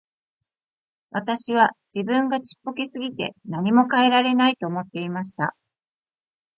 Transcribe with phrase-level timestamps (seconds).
[1.11, 5.55] 私は自分がちっぽけすぎて何も変えられないと思っていました。